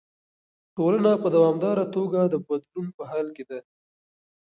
[0.75, 3.59] ټولنه په دوامداره توګه د بدلون په حال کې ده.